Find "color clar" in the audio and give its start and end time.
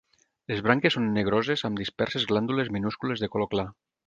3.37-3.69